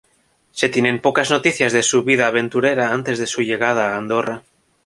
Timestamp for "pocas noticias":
0.99-1.73